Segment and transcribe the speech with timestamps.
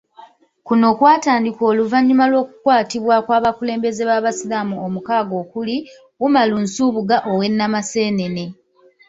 [0.65, 5.77] Kuno kwatandika oluvanyuma lw'okukwatibwa kw'abakulembeze b'abasiraamu omukaaga okuli,
[6.25, 8.45] Umaru Nsubuga ow'e Namaseenene.